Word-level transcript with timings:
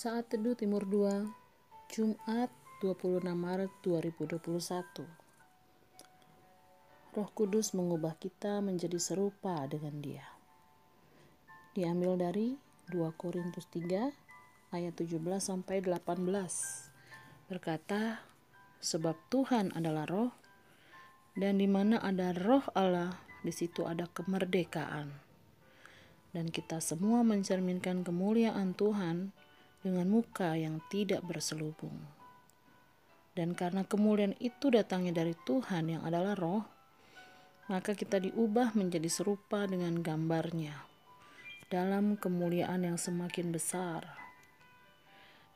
Saat 0.00 0.32
Teduh 0.32 0.56
Timur 0.56 0.88
2, 0.88 1.28
Jumat 1.92 2.48
26 2.80 3.20
Maret 3.20 3.68
2021. 3.84 5.04
Roh 7.12 7.28
Kudus 7.36 7.76
mengubah 7.76 8.16
kita 8.16 8.64
menjadi 8.64 8.96
serupa 8.96 9.60
dengan 9.68 10.00
Dia. 10.00 10.24
Diambil 11.76 12.16
dari 12.16 12.56
2 12.88 13.12
Korintus 13.12 13.68
3 13.68 14.72
ayat 14.72 14.96
17 14.96 15.20
sampai 15.36 15.84
18. 15.84 16.00
Berkata, 17.52 18.24
sebab 18.80 19.20
Tuhan 19.28 19.76
adalah 19.76 20.08
roh 20.08 20.32
dan 21.36 21.60
di 21.60 21.68
mana 21.68 22.00
ada 22.00 22.32
roh 22.32 22.64
Allah, 22.72 23.20
di 23.44 23.52
situ 23.52 23.84
ada 23.84 24.08
kemerdekaan. 24.08 25.12
Dan 26.32 26.48
kita 26.48 26.80
semua 26.80 27.20
mencerminkan 27.20 28.00
kemuliaan 28.00 28.72
Tuhan 28.72 29.36
dengan 29.80 30.06
muka 30.08 30.56
yang 30.56 30.80
tidak 30.92 31.24
berselubung. 31.24 31.96
Dan 33.32 33.56
karena 33.56 33.86
kemuliaan 33.86 34.36
itu 34.42 34.68
datangnya 34.68 35.24
dari 35.24 35.32
Tuhan 35.46 35.88
yang 35.88 36.02
adalah 36.04 36.36
roh, 36.36 36.64
maka 37.70 37.94
kita 37.94 38.18
diubah 38.18 38.74
menjadi 38.74 39.06
serupa 39.06 39.64
dengan 39.64 40.02
gambarnya 40.02 40.74
dalam 41.70 42.18
kemuliaan 42.18 42.82
yang 42.82 42.98
semakin 42.98 43.54
besar. 43.54 44.02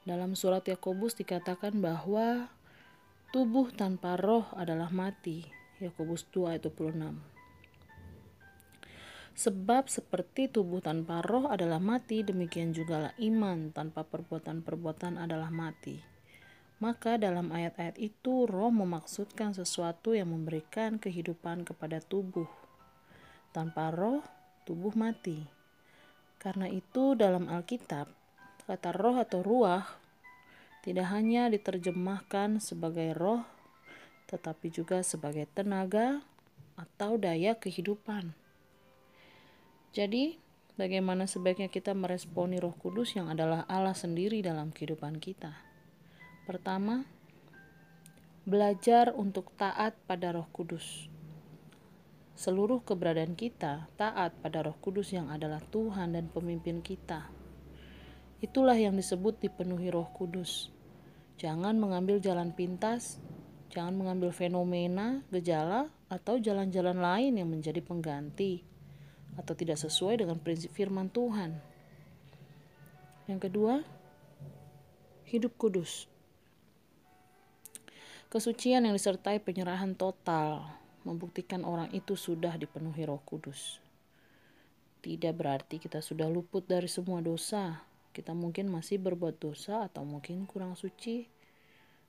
Dalam 0.07 0.39
surat 0.39 0.63
Yakobus 0.63 1.19
dikatakan 1.19 1.75
bahwa 1.83 2.47
tubuh 3.35 3.75
tanpa 3.75 4.15
roh 4.15 4.47
adalah 4.55 4.95
mati. 4.95 5.43
Yakobus 5.83 6.23
2 6.31 6.55
ayat 6.55 6.71
26. 6.71 7.34
Sebab 9.35 9.91
seperti 9.91 10.47
tubuh 10.47 10.79
tanpa 10.79 11.19
roh 11.19 11.51
adalah 11.51 11.83
mati, 11.83 12.23
demikian 12.23 12.71
juga 12.71 13.11
iman 13.19 13.75
tanpa 13.75 14.07
perbuatan-perbuatan 14.07 15.19
adalah 15.19 15.51
mati. 15.51 15.99
Maka 16.79 17.19
dalam 17.19 17.51
ayat-ayat 17.51 17.99
itu 17.99 18.47
roh 18.47 18.71
memaksudkan 18.71 19.51
sesuatu 19.51 20.15
yang 20.15 20.31
memberikan 20.31 21.03
kehidupan 21.03 21.67
kepada 21.67 21.99
tubuh. 21.99 22.47
Tanpa 23.51 23.91
roh, 23.91 24.23
tubuh 24.63 24.95
mati. 24.95 25.43
Karena 26.39 26.71
itu 26.71 27.19
dalam 27.19 27.51
Alkitab, 27.51 28.07
kata 28.71 28.91
roh 28.95 29.19
atau 29.19 29.43
ruah 29.43 29.83
tidak 30.87 31.11
hanya 31.11 31.51
diterjemahkan 31.51 32.63
sebagai 32.63 33.17
roh, 33.19 33.43
tetapi 34.31 34.71
juga 34.71 35.03
sebagai 35.03 35.49
tenaga 35.51 36.23
atau 36.77 37.17
daya 37.19 37.57
kehidupan. 37.57 38.44
Jadi, 39.95 40.35
bagaimana 40.75 41.31
sebaiknya 41.31 41.71
kita 41.71 41.95
meresponi 41.95 42.59
Roh 42.59 42.75
Kudus 42.75 43.15
yang 43.15 43.31
adalah 43.31 43.63
Allah 43.71 43.95
sendiri 43.95 44.43
dalam 44.43 44.75
kehidupan 44.75 45.23
kita? 45.23 45.55
Pertama, 46.51 47.07
belajar 48.43 49.15
untuk 49.15 49.55
taat 49.55 49.95
pada 50.11 50.35
Roh 50.35 50.51
Kudus. 50.51 51.07
Seluruh 52.35 52.83
keberadaan 52.83 53.39
kita 53.39 53.87
taat 53.95 54.35
pada 54.43 54.67
Roh 54.67 54.75
Kudus 54.83 55.15
yang 55.15 55.31
adalah 55.31 55.63
Tuhan 55.63 56.19
dan 56.19 56.27
pemimpin 56.27 56.83
kita. 56.83 57.31
Itulah 58.43 58.75
yang 58.75 58.99
disebut 58.99 59.39
dipenuhi 59.39 59.95
Roh 59.95 60.11
Kudus. 60.11 60.75
Jangan 61.39 61.79
mengambil 61.79 62.19
jalan 62.19 62.51
pintas, 62.51 63.23
jangan 63.71 63.95
mengambil 63.95 64.35
fenomena, 64.35 65.23
gejala, 65.31 65.87
atau 66.11 66.43
jalan-jalan 66.43 66.99
lain 66.99 67.39
yang 67.39 67.47
menjadi 67.47 67.79
pengganti 67.79 68.74
atau 69.35 69.55
tidak 69.55 69.79
sesuai 69.79 70.23
dengan 70.23 70.39
prinsip 70.39 70.71
firman 70.75 71.11
Tuhan. 71.11 71.59
Yang 73.25 73.41
kedua, 73.51 73.75
hidup 75.31 75.57
kudus. 75.57 76.07
Kesucian 78.29 78.83
yang 78.83 78.95
disertai 78.99 79.39
penyerahan 79.39 79.95
total 79.95 80.67
membuktikan 81.07 81.63
orang 81.63 81.87
itu 81.95 82.19
sudah 82.19 82.59
dipenuhi 82.59 83.07
Roh 83.07 83.23
Kudus. 83.23 83.79
Tidak 85.05 85.31
berarti 85.37 85.79
kita 85.79 86.01
sudah 86.01 86.27
luput 86.27 86.65
dari 86.65 86.91
semua 86.91 87.21
dosa. 87.21 87.85
Kita 88.11 88.33
mungkin 88.33 88.73
masih 88.73 88.99
berbuat 88.99 89.39
dosa 89.39 89.87
atau 89.87 90.03
mungkin 90.03 90.49
kurang 90.51 90.75
suci, 90.75 91.31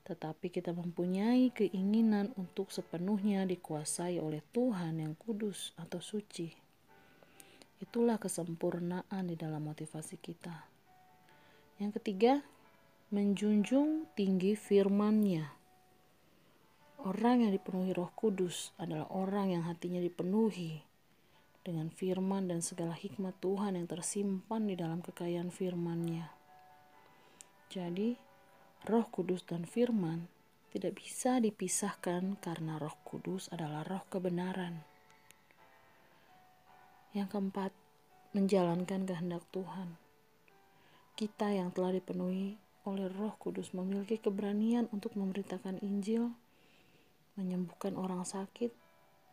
tetapi 0.08 0.50
kita 0.50 0.74
mempunyai 0.74 1.54
keinginan 1.54 2.34
untuk 2.40 2.74
sepenuhnya 2.74 3.44
dikuasai 3.46 4.18
oleh 4.18 4.42
Tuhan 4.50 5.02
yang 5.02 5.14
kudus 5.14 5.78
atau 5.78 6.02
suci. 6.02 6.65
Itulah 7.84 8.16
kesempurnaan 8.16 9.24
di 9.28 9.36
dalam 9.36 9.68
motivasi 9.68 10.16
kita. 10.20 10.68
Yang 11.80 12.00
ketiga, 12.00 12.40
menjunjung 13.12 14.08
tinggi 14.16 14.56
firman-Nya. 14.56 15.52
Orang 17.04 17.46
yang 17.46 17.52
dipenuhi 17.52 17.92
Roh 17.92 18.10
Kudus 18.16 18.72
adalah 18.80 19.06
orang 19.12 19.54
yang 19.54 19.64
hatinya 19.68 20.00
dipenuhi 20.00 20.82
dengan 21.66 21.92
firman 21.92 22.48
dan 22.50 22.64
segala 22.64 22.96
hikmat 22.96 23.38
Tuhan 23.44 23.76
yang 23.76 23.86
tersimpan 23.86 24.70
di 24.70 24.80
dalam 24.80 25.04
kekayaan 25.04 25.52
firman-Nya. 25.52 26.32
Jadi, 27.70 28.16
Roh 28.86 29.06
Kudus 29.10 29.44
dan 29.44 29.68
firman 29.68 30.30
tidak 30.76 31.02
bisa 31.02 31.42
dipisahkan 31.42 32.38
karena 32.38 32.76
Roh 32.78 32.96
Kudus 33.08 33.50
adalah 33.50 33.82
roh 33.88 34.04
kebenaran. 34.12 34.95
Yang 37.16 37.32
keempat, 37.32 37.72
menjalankan 38.36 39.08
kehendak 39.08 39.48
Tuhan. 39.56 39.96
Kita 41.16 41.48
yang 41.48 41.72
telah 41.72 41.96
dipenuhi 41.96 42.60
oleh 42.84 43.08
Roh 43.08 43.32
Kudus 43.40 43.72
memiliki 43.72 44.20
keberanian 44.20 44.92
untuk 44.92 45.16
memberitakan 45.16 45.80
Injil, 45.80 46.36
menyembuhkan 47.40 47.96
orang 47.96 48.28
sakit, 48.28 48.76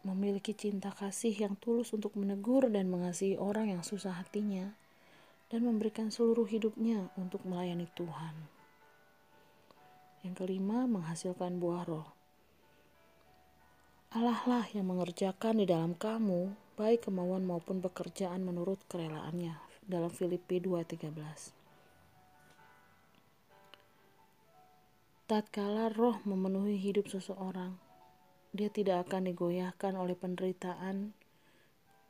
memiliki 0.07 0.55
cinta 0.55 0.95
kasih 0.95 1.35
yang 1.35 1.59
tulus 1.59 1.91
untuk 1.91 2.15
menegur 2.15 2.71
dan 2.71 2.87
mengasihi 2.87 3.35
orang 3.35 3.75
yang 3.75 3.83
susah 3.83 4.15
hatinya, 4.15 4.71
dan 5.51 5.67
memberikan 5.67 6.15
seluruh 6.15 6.47
hidupnya 6.47 7.11
untuk 7.19 7.43
melayani 7.43 7.91
Tuhan. 7.99 8.35
Yang 10.23 10.35
kelima, 10.39 10.87
menghasilkan 10.87 11.59
buah 11.59 11.83
roh. 11.83 12.09
Allah 14.15 14.39
lah 14.47 14.71
yang 14.71 14.87
mengerjakan 14.87 15.59
di 15.59 15.67
dalam 15.67 15.99
kamu 15.99 16.62
baik 16.73 17.09
kemauan 17.09 17.45
maupun 17.45 17.85
pekerjaan 17.85 18.41
menurut 18.45 18.81
kerelaannya 18.89 19.61
dalam 19.85 20.09
Filipi 20.09 20.57
2:13. 20.63 21.53
Tatkala 25.29 25.89
roh 25.93 26.21
memenuhi 26.29 26.77
hidup 26.77 27.09
seseorang, 27.09 27.77
dia 28.53 28.69
tidak 28.69 29.09
akan 29.09 29.33
digoyahkan 29.33 29.97
oleh 29.97 30.13
penderitaan, 30.13 31.17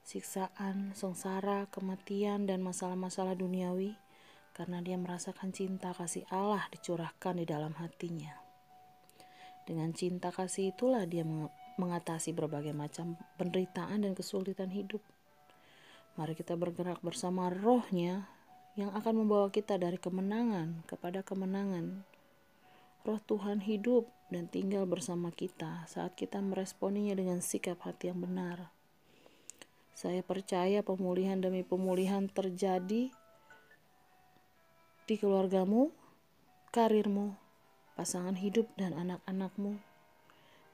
siksaan, 0.02 0.90
sengsara, 0.94 1.70
kematian, 1.70 2.50
dan 2.50 2.66
masalah-masalah 2.66 3.38
duniawi 3.38 3.94
karena 4.52 4.82
dia 4.84 4.98
merasakan 4.98 5.54
cinta 5.54 5.94
kasih 5.96 6.26
Allah 6.28 6.66
dicurahkan 6.74 7.38
di 7.38 7.46
dalam 7.46 7.72
hatinya. 7.78 8.36
Dengan 9.62 9.94
cinta 9.94 10.34
kasih 10.34 10.74
itulah 10.74 11.06
dia 11.06 11.22
mengatasi 11.76 12.34
berbagai 12.36 12.72
macam 12.76 13.16
penderitaan 13.36 14.04
dan 14.04 14.12
kesulitan 14.12 14.72
hidup. 14.72 15.00
Mari 16.16 16.36
kita 16.36 16.56
bergerak 16.60 17.00
bersama 17.00 17.48
rohnya 17.48 18.28
yang 18.76 18.92
akan 18.92 19.24
membawa 19.24 19.48
kita 19.48 19.76
dari 19.80 19.96
kemenangan 19.96 20.84
kepada 20.84 21.24
kemenangan. 21.24 22.04
Roh 23.04 23.20
Tuhan 23.20 23.64
hidup 23.64 24.08
dan 24.32 24.48
tinggal 24.48 24.88
bersama 24.88 25.28
kita 25.32 25.84
saat 25.88 26.16
kita 26.16 26.40
meresponinya 26.40 27.12
dengan 27.12 27.44
sikap 27.44 27.80
hati 27.84 28.12
yang 28.12 28.24
benar. 28.24 28.72
Saya 29.92 30.24
percaya 30.24 30.80
pemulihan 30.80 31.36
demi 31.36 31.60
pemulihan 31.60 32.24
terjadi 32.28 33.12
di 35.04 35.14
keluargamu, 35.20 35.92
karirmu, 36.72 37.36
pasangan 37.92 38.38
hidup, 38.40 38.72
dan 38.80 38.96
anak-anakmu 38.96 39.91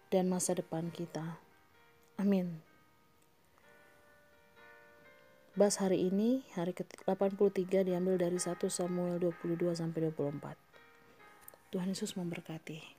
dan 0.08 0.28
masa 0.28 0.56
depan 0.56 0.90
kita. 0.92 1.40
Amin. 2.18 2.60
Bas 5.58 5.78
hari 5.82 6.06
ini, 6.06 6.46
hari 6.54 6.70
ke-83 6.70 7.90
diambil 7.90 8.14
dari 8.14 8.38
1 8.38 8.58
Samuel 8.70 9.18
22 9.18 9.74
sampai 9.74 10.10
24. 10.14 10.54
Tuhan 11.74 11.88
Yesus 11.90 12.14
memberkati. 12.14 12.97